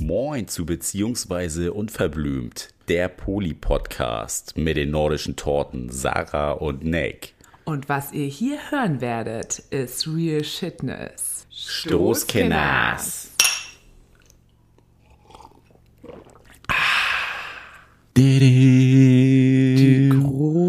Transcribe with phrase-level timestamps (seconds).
[0.00, 7.34] Moin zu Beziehungsweise Unverblümt, der Poli-Podcast mit den nordischen Torten Sarah und Nick.
[7.64, 11.48] Und was ihr hier hören werdet, ist Real Shitness.
[11.50, 13.30] Stoßkenners.
[18.16, 18.38] Die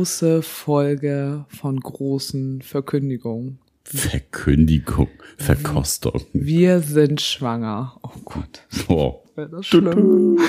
[0.02, 3.60] große Folge von großen Verkündigungen.
[3.84, 6.22] Verkündigung, Verkostung.
[6.34, 8.00] Wir sind schwanger.
[8.02, 8.66] Oh Gott.
[8.88, 9.22] Oh.
[9.36, 10.40] Wäre das schlimm.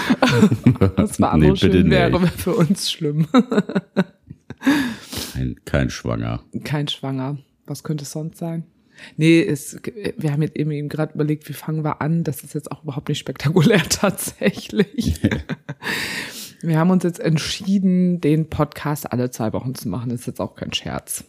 [0.96, 2.32] Das war Nee, schön wäre nicht.
[2.32, 3.27] für uns schlimm.
[5.34, 6.42] Kein, kein Schwanger.
[6.64, 7.36] Kein Schwanger.
[7.66, 8.64] Was könnte es sonst sein?
[9.19, 9.77] Nee, es,
[10.16, 12.24] wir haben jetzt eben, eben gerade überlegt, wie fangen wir an.
[12.24, 15.20] Das ist jetzt auch überhaupt nicht spektakulär tatsächlich.
[16.62, 20.10] wir haben uns jetzt entschieden, den Podcast alle zwei Wochen zu machen.
[20.10, 21.24] Das ist jetzt auch kein Scherz.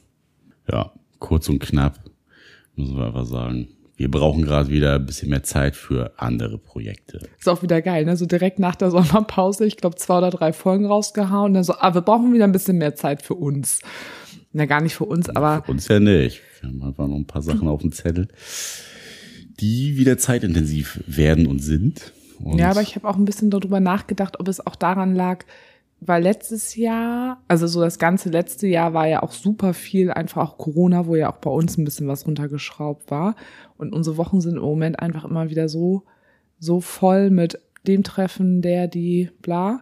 [0.71, 1.99] Ja, kurz und knapp,
[2.75, 3.67] müssen wir einfach sagen.
[3.95, 7.19] Wir brauchen gerade wieder ein bisschen mehr Zeit für andere Projekte.
[7.37, 8.17] Ist auch wieder geil, ne?
[8.17, 11.47] So direkt nach der Sommerpause, ich glaube, zwei oder drei Folgen rausgehauen.
[11.47, 13.81] Und dann so, ah, wir brauchen wieder ein bisschen mehr Zeit für uns.
[14.51, 16.41] Na, gar nicht für uns, aber Für uns ja nicht.
[16.61, 18.27] Wir haben einfach noch ein paar Sachen auf dem Zettel,
[19.59, 22.13] die wieder zeitintensiv werden und sind.
[22.43, 25.45] Und Ja, aber ich habe auch ein bisschen darüber nachgedacht, ob es auch daran lag,
[25.99, 30.49] weil letztes Jahr, also so das ganze letzte Jahr war ja auch super viel einfach
[30.49, 33.35] auch Corona, wo ja auch bei uns ein bisschen was runtergeschraubt war.
[33.77, 36.03] Und unsere Wochen sind im Moment einfach immer wieder so,
[36.59, 39.81] so voll mit dem Treffen, der, die, bla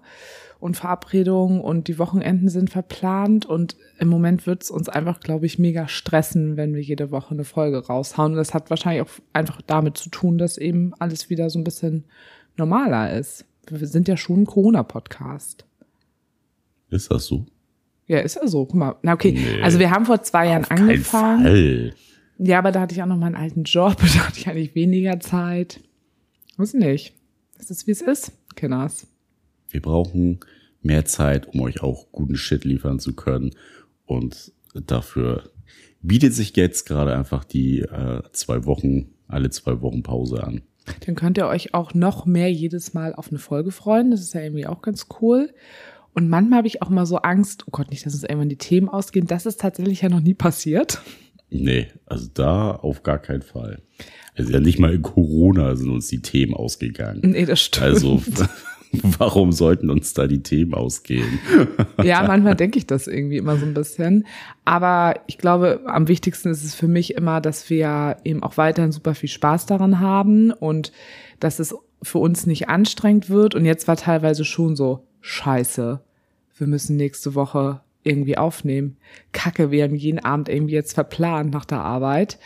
[0.61, 5.57] und Verabredungen und die Wochenenden sind verplant und im Moment wird's uns einfach, glaube ich,
[5.57, 8.33] mega stressen, wenn wir jede Woche eine Folge raushauen.
[8.33, 11.63] Und das hat wahrscheinlich auch einfach damit zu tun, dass eben alles wieder so ein
[11.63, 12.05] bisschen
[12.57, 13.45] normaler ist.
[13.69, 15.65] Wir sind ja schon ein Corona-Podcast.
[16.89, 17.45] ist das so?
[18.07, 18.65] Ja, ist ja so.
[18.65, 18.95] Guck mal.
[19.03, 19.31] Na, okay.
[19.31, 19.61] Nee.
[19.61, 21.43] Also wir haben vor zwei Jahren angefangen.
[21.43, 21.93] Fall.
[22.37, 25.19] Ja, aber da hatte ich auch noch meinen alten Job, da hatte ich eigentlich weniger
[25.19, 25.79] Zeit.
[26.57, 27.13] Weiß nicht.
[27.59, 29.07] Es ist, wie es ist, Kinders.
[29.69, 30.39] Wir brauchen
[30.81, 33.51] mehr Zeit, um euch auch guten Shit liefern zu können.
[34.05, 35.51] Und dafür
[36.01, 40.61] bietet sich jetzt gerade einfach die äh, zwei Wochen, alle zwei Wochen Pause an.
[41.05, 44.11] Dann könnt ihr euch auch noch mehr jedes Mal auf eine Folge freuen.
[44.11, 45.53] Das ist ja irgendwie auch ganz cool.
[46.13, 48.57] Und manchmal habe ich auch mal so Angst, oh Gott, nicht, dass uns irgendwann die
[48.57, 49.27] Themen ausgehen.
[49.27, 51.01] Das ist tatsächlich ja noch nie passiert.
[51.49, 53.81] Nee, also da auf gar keinen Fall.
[54.35, 57.21] Also ja nicht mal in Corona sind uns die Themen ausgegangen.
[57.23, 57.83] Nee, das stimmt.
[57.83, 58.21] Also
[59.17, 61.39] warum sollten uns da die Themen ausgehen?
[62.03, 64.25] Ja, manchmal denke ich das irgendwie immer so ein bisschen.
[64.65, 68.91] Aber ich glaube, am wichtigsten ist es für mich immer, dass wir eben auch weiterhin
[68.91, 70.91] super viel Spaß daran haben und
[71.39, 73.53] dass es für uns nicht anstrengend wird.
[73.53, 76.01] Und jetzt war teilweise schon so, scheiße,
[76.57, 78.97] wir müssen nächste Woche irgendwie aufnehmen.
[79.31, 82.39] Kacke, wir haben jeden Abend irgendwie jetzt verplant nach der Arbeit.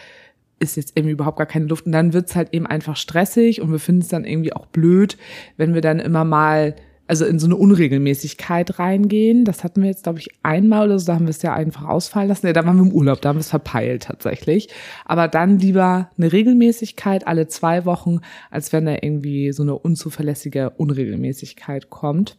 [0.60, 1.86] Ist jetzt irgendwie überhaupt gar keine Luft.
[1.86, 5.18] Und dann wird's halt eben einfach stressig und wir finden es dann irgendwie auch blöd,
[5.58, 6.76] wenn wir dann immer mal
[7.08, 9.46] also in so eine Unregelmäßigkeit reingehen.
[9.46, 11.86] Das hatten wir jetzt, glaube ich, einmal oder so, da haben wir es ja einfach
[11.86, 12.48] ausfallen lassen.
[12.48, 14.70] Ja, da waren wir im Urlaub, da haben wir es verpeilt tatsächlich.
[15.06, 20.72] Aber dann lieber eine Regelmäßigkeit alle zwei Wochen, als wenn da irgendwie so eine unzuverlässige
[20.72, 22.38] Unregelmäßigkeit kommt.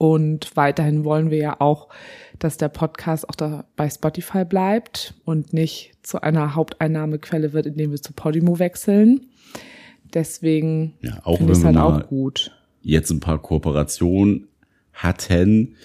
[0.00, 1.90] Und weiterhin wollen wir ja auch,
[2.38, 7.90] dass der Podcast auch da bei Spotify bleibt und nicht zu einer Haupteinnahmequelle wird, indem
[7.90, 9.26] wir zu Podimo wechseln.
[10.14, 12.50] Deswegen Ja, auch ich es wenn halt auch gut.
[12.80, 14.48] Jetzt ein paar Kooperationen
[14.94, 15.76] hatten,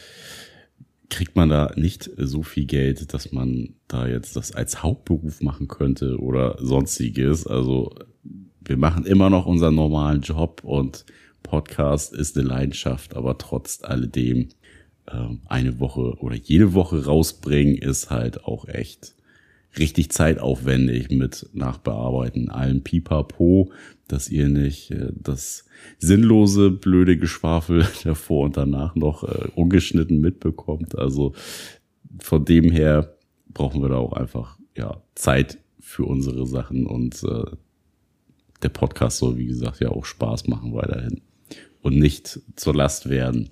[1.09, 5.67] kriegt man da nicht so viel Geld, dass man da jetzt das als Hauptberuf machen
[5.67, 7.47] könnte oder sonstiges.
[7.47, 7.93] Also
[8.63, 11.05] wir machen immer noch unseren normalen Job und
[11.45, 14.49] Podcast ist eine Leidenschaft, aber trotz alledem
[15.11, 19.15] ähm, eine Woche oder jede Woche rausbringen ist halt auch echt
[19.77, 23.71] richtig zeitaufwendig mit Nachbearbeiten, allem Pipapo,
[24.07, 25.65] dass ihr nicht äh, das
[25.99, 30.97] sinnlose, blöde Geschwafel davor und danach noch äh, ungeschnitten mitbekommt.
[30.97, 31.33] Also
[32.19, 33.15] von dem her
[33.49, 37.45] brauchen wir da auch einfach ja Zeit für unsere Sachen und äh,
[38.63, 41.21] der Podcast soll, wie gesagt, ja auch Spaß machen weiterhin
[41.85, 43.51] und nicht zur Last werden.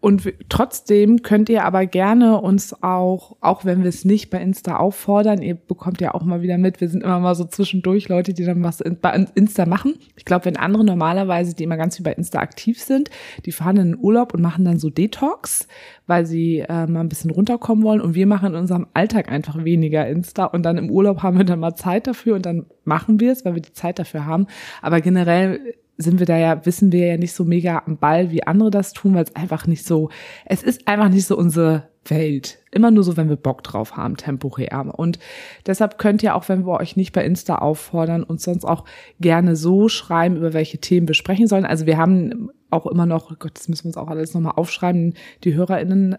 [0.00, 4.78] Und trotzdem könnt ihr aber gerne uns auch, auch wenn wir es nicht bei Insta
[4.78, 8.32] auffordern, ihr bekommt ja auch mal wieder mit, wir sind immer mal so zwischendurch Leute,
[8.32, 9.94] die dann was bei Insta machen.
[10.16, 13.10] Ich glaube, wenn andere normalerweise, die immer ganz viel bei Insta aktiv sind,
[13.44, 15.68] die fahren in den Urlaub und machen dann so Detox,
[16.06, 18.00] weil sie äh, mal ein bisschen runterkommen wollen.
[18.00, 21.44] Und wir machen in unserem Alltag einfach weniger Insta und dann im Urlaub haben wir
[21.44, 24.46] dann mal Zeit dafür und dann machen wir es, weil wir die Zeit dafür haben.
[24.80, 28.46] Aber generell sind wir da ja, wissen wir ja nicht so mega am Ball, wie
[28.46, 30.10] andere das tun, weil es einfach nicht so,
[30.46, 32.58] es ist einfach nicht so unsere Welt.
[32.70, 34.92] Immer nur so, wenn wir Bock drauf haben, temporär.
[34.96, 35.18] Und
[35.66, 38.84] deshalb könnt ihr auch, wenn wir euch nicht bei Insta auffordern, uns sonst auch
[39.20, 41.66] gerne so schreiben, über welche Themen wir sprechen sollen.
[41.66, 45.14] Also wir haben auch immer noch, Gott, das müssen wir uns auch alles nochmal aufschreiben,
[45.44, 46.16] die HörerInnen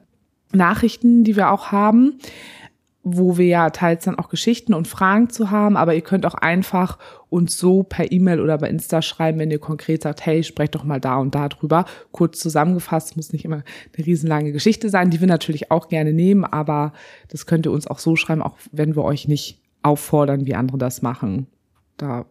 [0.53, 2.19] Nachrichten, die wir auch haben
[3.03, 6.35] wo wir ja teils dann auch Geschichten und Fragen zu haben, aber ihr könnt auch
[6.35, 6.99] einfach
[7.29, 10.83] uns so per E-Mail oder bei Insta schreiben, wenn ihr konkret sagt, hey, sprecht doch
[10.83, 11.85] mal da und da drüber.
[12.11, 13.63] Kurz zusammengefasst, muss nicht immer
[13.97, 16.93] eine riesenlange Geschichte sein, die wir natürlich auch gerne nehmen, aber
[17.29, 20.77] das könnt ihr uns auch so schreiben, auch wenn wir euch nicht auffordern, wie andere
[20.77, 21.47] das machen.
[21.97, 22.25] Da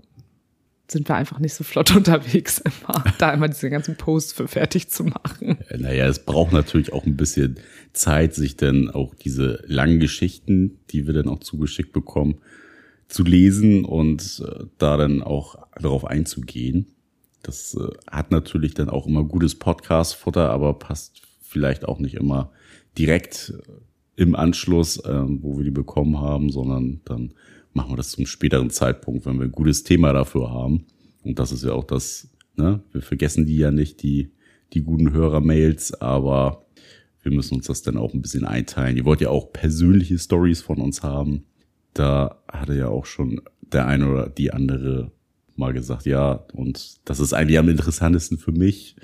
[0.90, 4.88] sind wir einfach nicht so flott unterwegs, immer da immer diese ganzen Posts für fertig
[4.88, 5.58] zu machen.
[5.76, 7.58] Naja, es braucht natürlich auch ein bisschen
[7.92, 12.38] Zeit, sich dann auch diese langen Geschichten, die wir dann auch zugeschickt bekommen,
[13.08, 16.86] zu lesen und äh, da dann auch darauf einzugehen.
[17.42, 22.52] Das äh, hat natürlich dann auch immer gutes Podcast-Futter, aber passt vielleicht auch nicht immer
[22.96, 23.52] direkt
[24.16, 27.32] im Anschluss, äh, wo wir die bekommen haben, sondern dann
[27.72, 30.86] machen wir das zum späteren Zeitpunkt, wenn wir ein gutes Thema dafür haben.
[31.22, 32.82] Und das ist ja auch das, ne?
[32.92, 34.30] Wir vergessen die ja nicht, die,
[34.72, 36.66] die guten Hörer-Mails, aber
[37.22, 38.96] wir müssen uns das dann auch ein bisschen einteilen.
[38.96, 41.44] Ihr wollt ja auch persönliche Stories von uns haben.
[41.92, 45.12] Da hatte ja auch schon der eine oder die andere
[45.56, 48.96] mal gesagt, ja, und das ist eigentlich am interessantesten für mich,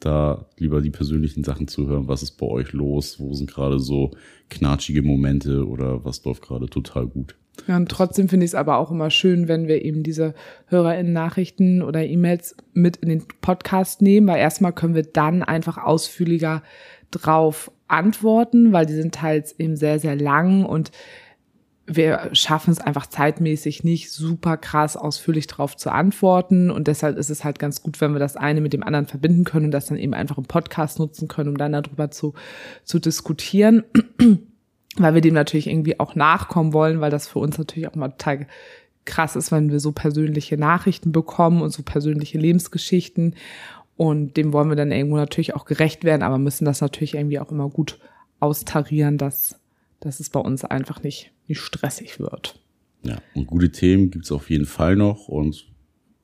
[0.00, 2.08] da lieber die persönlichen Sachen zu hören.
[2.08, 3.20] Was ist bei euch los?
[3.20, 4.10] Wo sind gerade so
[4.48, 7.36] knatschige Momente oder was läuft gerade total gut?
[7.66, 10.34] Ja, und trotzdem finde ich es aber auch immer schön, wenn wir eben diese
[10.66, 16.62] HörerInnen-Nachrichten oder E-Mails mit in den Podcast nehmen, weil erstmal können wir dann einfach ausführlicher
[17.10, 20.90] drauf antworten, weil die sind teils eben sehr, sehr lang und
[21.86, 26.70] wir schaffen es einfach zeitmäßig nicht super krass ausführlich drauf zu antworten.
[26.70, 29.42] Und deshalb ist es halt ganz gut, wenn wir das eine mit dem anderen verbinden
[29.42, 32.34] können und das dann eben einfach im Podcast nutzen können, um dann darüber zu,
[32.84, 33.82] zu diskutieren
[34.96, 38.08] weil wir dem natürlich irgendwie auch nachkommen wollen, weil das für uns natürlich auch mal
[38.08, 38.46] total
[39.04, 43.34] krass ist, wenn wir so persönliche Nachrichten bekommen und so persönliche Lebensgeschichten.
[43.96, 47.38] Und dem wollen wir dann irgendwo natürlich auch gerecht werden, aber müssen das natürlich irgendwie
[47.38, 47.98] auch immer gut
[48.40, 49.60] austarieren, dass,
[50.00, 52.58] dass es bei uns einfach nicht, nicht stressig wird.
[53.02, 55.66] Ja, und gute Themen gibt's auf jeden Fall noch und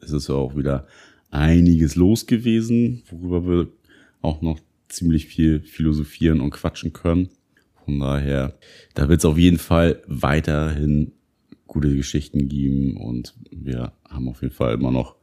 [0.00, 0.86] es ist ja auch wieder
[1.30, 3.68] einiges los gewesen, worüber wir
[4.22, 4.58] auch noch
[4.88, 7.28] ziemlich viel philosophieren und quatschen können.
[7.86, 8.54] Von daher,
[8.94, 11.12] da wird es auf jeden Fall weiterhin
[11.66, 15.16] gute Geschichten geben und wir haben auf jeden Fall immer noch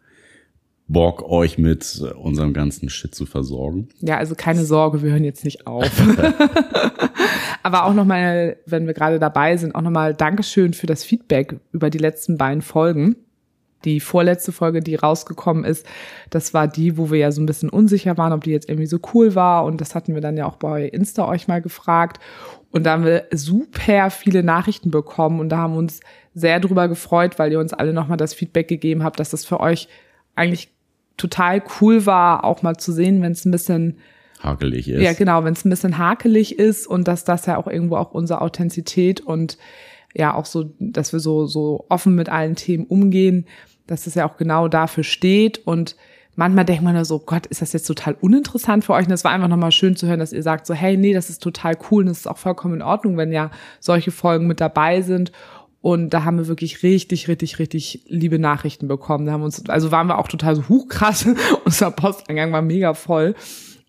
[0.88, 3.90] Bock, euch mit unserem ganzen Shit zu versorgen.
[4.02, 5.90] Ja, also keine Sorge, wir hören jetzt nicht auf.
[7.64, 11.90] Aber auch nochmal, wenn wir gerade dabei sind, auch nochmal Dankeschön für das Feedback über
[11.90, 13.16] die letzten beiden Folgen.
[13.86, 15.86] Die vorletzte Folge, die rausgekommen ist,
[16.30, 18.88] das war die, wo wir ja so ein bisschen unsicher waren, ob die jetzt irgendwie
[18.88, 19.66] so cool war.
[19.66, 22.20] Und das hatten wir dann ja auch bei Insta euch mal gefragt.
[22.72, 26.00] Und da haben wir super viele Nachrichten bekommen und da haben wir uns
[26.34, 29.60] sehr drüber gefreut, weil ihr uns alle nochmal das Feedback gegeben habt, dass das für
[29.60, 29.88] euch
[30.34, 30.70] eigentlich
[31.18, 33.98] total cool war, auch mal zu sehen, wenn es ein bisschen
[34.40, 35.02] hakelig ist.
[35.02, 38.12] Ja, genau, wenn es ein bisschen hakelig ist und dass das ja auch irgendwo auch
[38.12, 39.58] unsere Authentizität und
[40.16, 43.46] ja auch so, dass wir so so offen mit allen Themen umgehen,
[43.88, 45.96] dass das ja auch genau dafür steht und
[46.36, 49.06] manchmal denkt man ja so, Gott, ist das jetzt total uninteressant für euch?
[49.06, 51.30] Und es war einfach nochmal schön zu hören, dass ihr sagt so, hey, nee, das
[51.30, 54.62] ist total cool und es ist auch vollkommen in Ordnung, wenn ja solche Folgen mit
[54.62, 55.32] dabei sind.
[55.82, 59.26] Und da haben wir wirklich richtig, richtig, richtig liebe Nachrichten bekommen.
[59.26, 61.28] Da haben uns, also waren wir auch total so hochkrass.
[61.66, 63.36] Unser Posteingang war mega voll.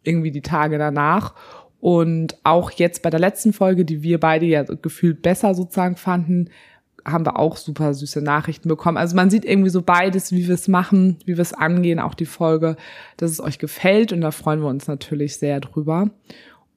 [0.03, 1.35] Irgendwie die Tage danach.
[1.79, 6.51] Und auch jetzt bei der letzten Folge, die wir beide ja gefühlt besser sozusagen fanden,
[7.05, 8.97] haben wir auch super süße Nachrichten bekommen.
[8.97, 12.15] Also man sieht irgendwie so beides, wie wir es machen, wie wir es angehen, auch
[12.15, 12.77] die Folge,
[13.17, 16.11] dass es euch gefällt und da freuen wir uns natürlich sehr drüber.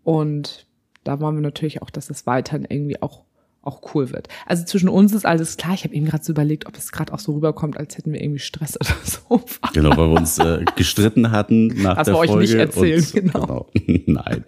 [0.04, 0.68] Und
[1.04, 3.22] da wollen wir natürlich auch, dass es weiterhin irgendwie auch
[3.68, 4.30] auch cool wird.
[4.46, 5.74] Also zwischen uns ist alles klar.
[5.74, 8.22] Ich habe eben gerade so überlegt, ob es gerade auch so rüberkommt, als hätten wir
[8.22, 9.42] irgendwie Stress oder so.
[9.74, 12.34] Genau, weil wir uns äh, gestritten hatten nach das der Folge.
[12.34, 13.68] Das euch nicht erzählen, und, genau.
[13.74, 14.04] genau.
[14.24, 14.46] Nein,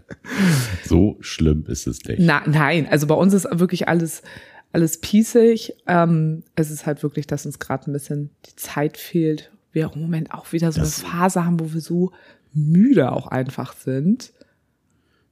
[0.86, 2.19] so schlimm ist es nicht.
[2.21, 4.24] Na, nein, also bei uns ist wirklich alles
[4.71, 5.73] alles pießig.
[5.88, 9.51] Ähm, es ist halt wirklich, dass uns gerade ein bisschen die Zeit fehlt.
[9.71, 12.11] Wir im Moment auch wieder so das, eine Phase haben, wo wir so
[12.53, 14.33] müde auch einfach sind.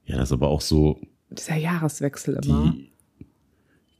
[0.04, 1.00] Ja, das ist aber auch so.
[1.30, 2.72] Dieser Jahreswechsel immer.
[2.72, 2.90] Die,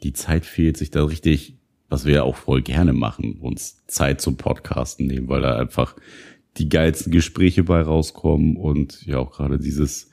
[0.02, 1.56] die Zeit fehlt, sich da richtig,
[1.88, 5.96] was wir ja auch voll gerne machen, uns Zeit zum Podcasten nehmen, weil da einfach
[6.56, 10.10] die geilsten Gespräche bei rauskommen und ja auch gerade dieses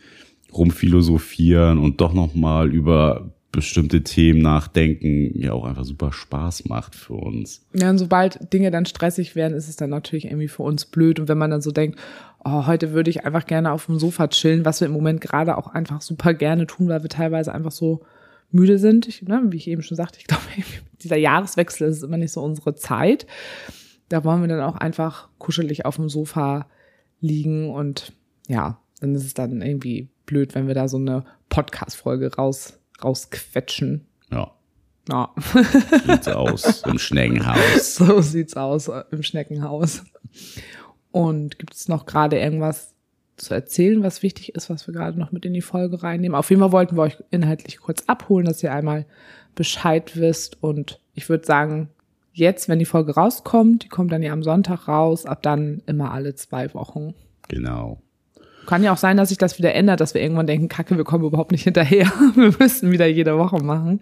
[0.53, 7.13] rumphilosophieren und doch nochmal über bestimmte Themen nachdenken ja auch einfach super Spaß macht für
[7.13, 7.65] uns.
[7.73, 11.19] Ja, und sobald Dinge dann stressig werden, ist es dann natürlich irgendwie für uns blöd.
[11.19, 11.97] Und wenn man dann so denkt,
[12.43, 15.57] oh, heute würde ich einfach gerne auf dem Sofa chillen, was wir im Moment gerade
[15.57, 18.01] auch einfach super gerne tun, weil wir teilweise einfach so
[18.51, 19.07] müde sind.
[19.07, 20.43] Ich, ne, wie ich eben schon sagte, ich glaube,
[21.01, 23.25] dieser Jahreswechsel ist immer nicht so unsere Zeit.
[24.09, 26.67] Da wollen wir dann auch einfach kuschelig auf dem Sofa
[27.21, 28.11] liegen und
[28.47, 34.05] ja, dann ist es dann irgendwie blöd, wenn wir da so eine Podcast-Folge raus, rausquetschen.
[34.31, 34.51] Ja.
[35.09, 35.33] Ja.
[36.05, 37.95] Sieht's aus im Schneckenhaus.
[37.95, 40.03] So sieht's aus äh, im Schneckenhaus.
[41.11, 42.93] Und gibt es noch gerade irgendwas
[43.37, 46.35] zu erzählen, was wichtig ist, was wir gerade noch mit in die Folge reinnehmen?
[46.35, 49.05] Auf jeden Fall wollten wir euch inhaltlich kurz abholen, dass ihr einmal
[49.53, 50.61] Bescheid wisst.
[50.61, 51.89] Und ich würde sagen,
[52.33, 56.11] jetzt, wenn die Folge rauskommt, die kommt dann ja am Sonntag raus, ab dann immer
[56.11, 57.13] alle zwei Wochen.
[57.47, 58.01] Genau.
[58.65, 61.03] Kann ja auch sein, dass sich das wieder ändert, dass wir irgendwann denken, kacke, wir
[61.03, 62.11] kommen überhaupt nicht hinterher.
[62.35, 63.99] Wir müssen wieder jede Woche machen.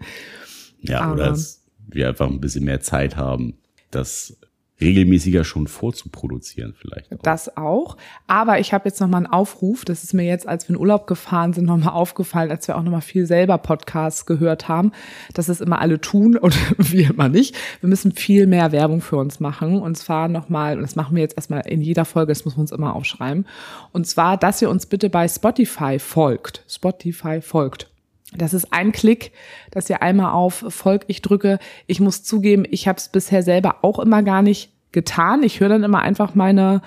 [0.80, 3.58] Ja, Aber oder dass wir einfach ein bisschen mehr Zeit haben,
[3.90, 4.36] das
[4.80, 7.12] regelmäßiger schon vorzuproduzieren vielleicht.
[7.12, 7.22] Auch.
[7.22, 7.96] Das auch.
[8.26, 9.84] Aber ich habe jetzt noch mal einen Aufruf.
[9.84, 12.76] Das ist mir jetzt, als wir in Urlaub gefahren sind, noch mal aufgefallen, als wir
[12.76, 14.92] auch noch mal viel selber Podcasts gehört haben,
[15.32, 16.56] dass es immer alle tun und
[16.92, 17.56] wir immer nicht.
[17.80, 19.80] Wir müssen viel mehr Werbung für uns machen.
[19.80, 22.56] Und zwar noch mal, und das machen wir jetzt erstmal in jeder Folge, das muss
[22.56, 23.46] man uns immer aufschreiben.
[23.92, 26.64] Und zwar, dass ihr uns bitte bei Spotify folgt.
[26.68, 27.93] Spotify folgt.
[28.36, 29.32] Das ist ein Klick,
[29.70, 31.58] dass ihr einmal auf Folg ich drücke.
[31.86, 35.42] Ich muss zugeben, ich habe es bisher selber auch immer gar nicht getan.
[35.42, 36.82] Ich höre dann immer einfach meine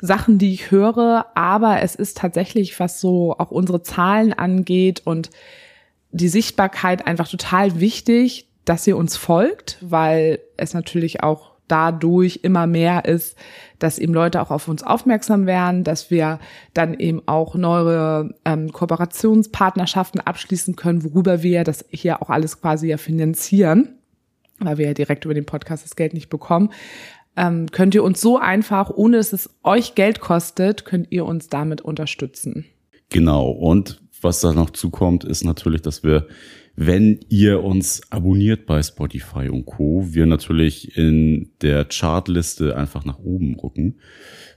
[0.00, 5.30] Sachen, die ich höre, aber es ist tatsächlich, was so auch unsere Zahlen angeht und
[6.10, 12.66] die Sichtbarkeit einfach total wichtig, dass ihr uns folgt, weil es natürlich auch dadurch immer
[12.66, 13.36] mehr ist,
[13.78, 16.38] dass eben Leute auch auf uns aufmerksam werden, dass wir
[16.74, 22.88] dann eben auch neue ähm, Kooperationspartnerschaften abschließen können, worüber wir das hier auch alles quasi
[22.88, 23.96] ja finanzieren,
[24.58, 26.70] weil wir ja direkt über den Podcast das Geld nicht bekommen.
[27.36, 31.48] Ähm, könnt ihr uns so einfach, ohne dass es euch Geld kostet, könnt ihr uns
[31.48, 32.66] damit unterstützen.
[33.08, 33.50] Genau.
[33.50, 36.26] Und was da noch zukommt, ist natürlich, dass wir
[36.82, 43.18] wenn ihr uns abonniert bei Spotify und Co., wir natürlich in der Chartliste einfach nach
[43.18, 43.96] oben rücken,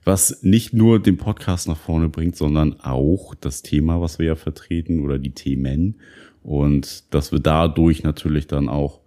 [0.06, 4.36] was nicht nur den Podcast nach vorne bringt, sondern auch das Thema, was wir ja
[4.38, 6.00] vertreten oder die Themen
[6.42, 9.02] und dass wir dadurch natürlich dann auch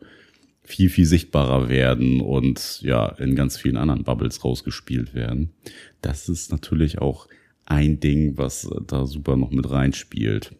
[0.62, 5.54] viel, viel sichtbarer werden und ja, in ganz vielen anderen Bubbles rausgespielt werden.
[6.02, 7.28] Das ist natürlich auch
[7.64, 10.54] ein Ding, was da super noch mit reinspielt.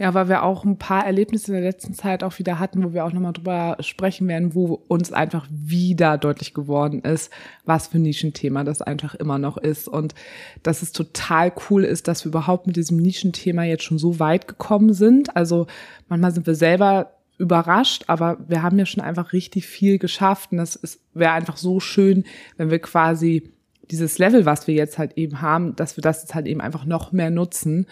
[0.00, 2.92] Ja, weil wir auch ein paar Erlebnisse in der letzten Zeit auch wieder hatten, wo
[2.92, 7.32] wir auch nochmal drüber sprechen werden, wo uns einfach wieder deutlich geworden ist,
[7.64, 9.88] was für ein Nischenthema das einfach immer noch ist.
[9.88, 10.14] Und
[10.62, 14.46] dass es total cool ist, dass wir überhaupt mit diesem Nischenthema jetzt schon so weit
[14.46, 15.36] gekommen sind.
[15.36, 15.66] Also
[16.08, 20.52] manchmal sind wir selber überrascht, aber wir haben ja schon einfach richtig viel geschafft.
[20.52, 22.22] Und das wäre einfach so schön,
[22.56, 23.50] wenn wir quasi
[23.90, 26.84] dieses Level, was wir jetzt halt eben haben, dass wir das jetzt halt eben einfach
[26.84, 27.86] noch mehr nutzen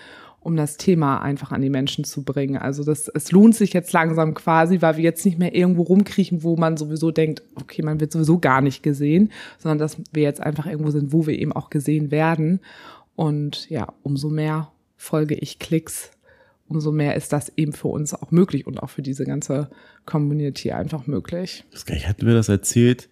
[0.47, 2.57] um das Thema einfach an die Menschen zu bringen.
[2.57, 6.45] Also das, es lohnt sich jetzt langsam quasi, weil wir jetzt nicht mehr irgendwo rumkriechen,
[6.45, 10.41] wo man sowieso denkt, okay, man wird sowieso gar nicht gesehen, sondern dass wir jetzt
[10.41, 12.61] einfach irgendwo sind, wo wir eben auch gesehen werden.
[13.17, 16.13] Und ja, umso mehr folge ich Klicks,
[16.69, 19.69] umso mehr ist das eben für uns auch möglich und auch für diese ganze
[20.05, 21.65] Community einfach möglich.
[21.73, 23.09] Das hatten wir das erzählt?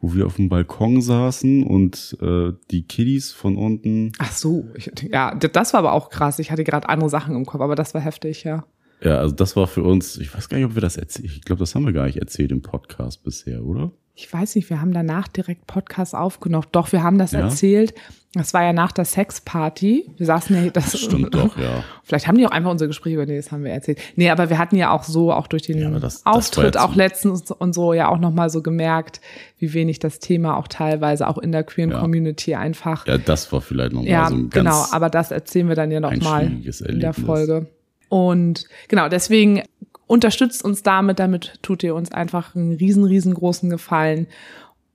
[0.00, 4.12] Wo wir auf dem Balkon saßen und äh, die Kiddies von unten.
[4.18, 6.38] Ach so, ich, ja, das war aber auch krass.
[6.38, 8.64] Ich hatte gerade andere Sachen im Kopf, aber das war heftig, ja.
[9.00, 11.42] Ja, also das war für uns, ich weiß gar nicht, ob wir das erzählt, ich
[11.42, 13.92] glaube, das haben wir gar nicht erzählt im Podcast bisher, oder?
[14.18, 16.66] Ich weiß nicht, wir haben danach direkt Podcast aufgenommen.
[16.72, 17.38] Doch, wir haben das ja?
[17.38, 17.94] erzählt.
[18.34, 20.10] Das war ja nach der Sexparty.
[20.16, 21.84] Wir saßen ja, das, das stimmt doch, ja.
[22.02, 24.00] Vielleicht haben die auch einfach unsere Gespräche, nee, das haben wir erzählt.
[24.16, 26.96] Nee, aber wir hatten ja auch so, auch durch den ja, das, Auftritt das auch
[26.96, 29.20] letztens und so ja auch nochmal so gemerkt,
[29.58, 32.00] wie wenig das Thema auch teilweise auch in der queeren ja.
[32.00, 33.06] Community einfach.
[33.06, 35.92] Ja, das war vielleicht nochmal ja, so ein ganz genau, aber das erzählen wir dann
[35.92, 36.50] ja nochmal
[36.86, 37.68] in der Folge.
[38.08, 39.62] Und genau, deswegen
[40.08, 44.26] unterstützt uns damit, damit tut ihr uns einfach einen riesen, riesengroßen Gefallen.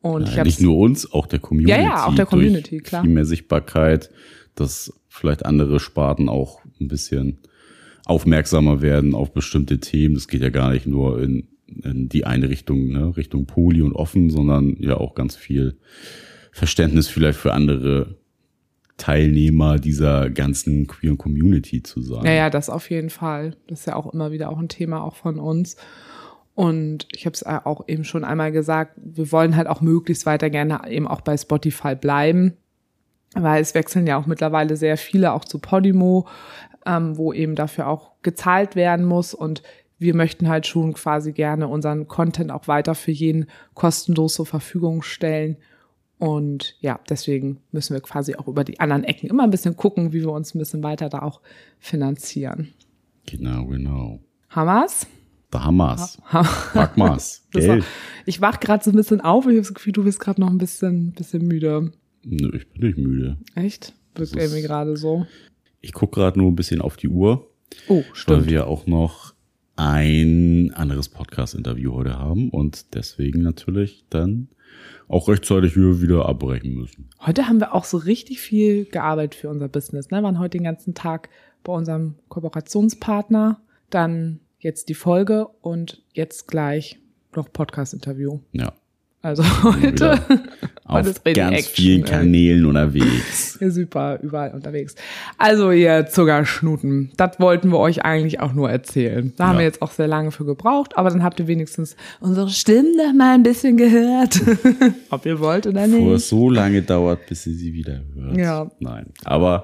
[0.01, 1.71] Und ja, nicht nur uns, auch der Community.
[1.71, 3.03] Ja, ja, auch der Community, klar.
[3.03, 4.09] Viel mehr Sichtbarkeit,
[4.55, 7.37] dass vielleicht andere Sparten auch ein bisschen
[8.05, 10.15] aufmerksamer werden auf bestimmte Themen.
[10.15, 13.93] Das geht ja gar nicht nur in, in die eine Richtung, ne, Richtung Poli und
[13.93, 15.77] offen, sondern ja auch ganz viel
[16.51, 18.17] Verständnis vielleicht für andere
[18.97, 22.25] Teilnehmer dieser ganzen queeren Community zu sein.
[22.25, 23.55] Ja, ja, das auf jeden Fall.
[23.67, 25.77] Das ist ja auch immer wieder auch ein Thema auch von uns.
[26.55, 30.49] Und ich habe es auch eben schon einmal gesagt, wir wollen halt auch möglichst weiter
[30.49, 32.53] gerne eben auch bei Spotify bleiben,
[33.33, 36.27] weil es wechseln ja auch mittlerweile sehr viele auch zu Podimo,
[36.85, 39.33] ähm, wo eben dafür auch gezahlt werden muss.
[39.33, 39.63] Und
[39.97, 45.01] wir möchten halt schon quasi gerne unseren Content auch weiter für jeden kostenlos zur Verfügung
[45.01, 45.57] stellen.
[46.23, 50.13] Und ja, deswegen müssen wir quasi auch über die anderen Ecken immer ein bisschen gucken,
[50.13, 51.41] wie wir uns ein bisschen weiter da auch
[51.79, 52.69] finanzieren.
[53.25, 54.21] Genau, genau.
[54.49, 55.05] Hamas?
[55.51, 56.17] Da haben wir's.
[56.73, 57.45] Pack mal's.
[57.51, 57.83] Geld.
[58.25, 60.49] Ich wach gerade so ein bisschen auf ich habe das Gefühl, du bist gerade noch
[60.49, 61.91] ein bisschen, bisschen müde.
[62.23, 63.37] Nö, ich bin nicht müde.
[63.55, 63.93] Echt?
[64.15, 65.25] Wirkt irgendwie gerade so.
[65.81, 67.49] Ich gucke gerade nur ein bisschen auf die Uhr,
[67.89, 68.45] Oh, weil stimmt.
[68.49, 69.33] wir auch noch
[69.75, 74.49] ein anderes Podcast-Interview heute haben und deswegen natürlich dann
[75.07, 77.09] auch rechtzeitig hier wieder abbrechen müssen.
[77.19, 80.11] Heute haben wir auch so richtig viel gearbeitet für unser Business.
[80.11, 80.23] Ne?
[80.23, 81.29] Waren heute den ganzen Tag
[81.63, 86.99] bei unserem Kooperationspartner, dann jetzt die Folge und jetzt gleich
[87.35, 88.39] noch Podcast-Interview.
[88.51, 88.73] Ja.
[89.25, 90.19] Also heute,
[90.83, 92.09] auf ganz Action, vielen ey.
[92.09, 93.57] Kanälen unterwegs.
[93.61, 94.95] Ja, super, überall unterwegs.
[95.37, 99.31] Also ihr Zuckerschnuten, das wollten wir euch eigentlich auch nur erzählen.
[99.37, 99.59] Da haben Ja.
[99.59, 103.13] wir jetzt auch sehr lange für gebraucht, aber dann habt ihr wenigstens unsere Stimmen noch
[103.13, 104.41] mal ein bisschen gehört.
[105.09, 106.05] Ob ihr wollt oder nicht.
[106.05, 108.35] es so lange dauert, bis sie sie wieder hört.
[108.35, 108.69] Ja.
[108.81, 109.05] Nein.
[109.23, 109.63] Aber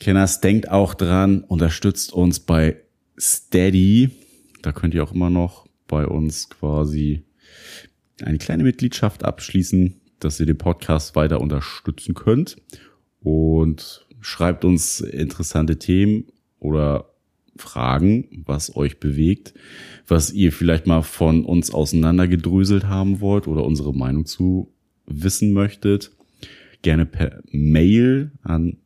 [0.00, 2.78] Kenners, denkt auch dran, unterstützt uns bei
[3.16, 4.10] Steady.
[4.62, 7.22] Da könnt ihr auch immer noch bei uns quasi
[8.22, 12.56] eine kleine Mitgliedschaft abschließen, dass ihr den Podcast weiter unterstützen könnt.
[13.20, 16.26] Und schreibt uns interessante Themen
[16.58, 17.10] oder
[17.56, 19.54] Fragen, was euch bewegt,
[20.06, 24.74] was ihr vielleicht mal von uns auseinandergedröselt haben wollt oder unsere Meinung zu
[25.06, 26.12] wissen möchtet.
[26.82, 28.76] Gerne per Mail an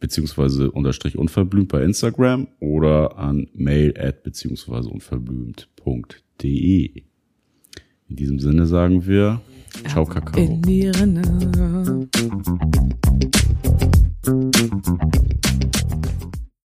[0.00, 7.02] beziehungsweise unterstrich unverblümt bei Instagram oder an mail at beziehungsweise unverblümt.de.
[8.08, 9.40] In diesem Sinne sagen wir
[9.88, 10.40] Ciao, Kakao.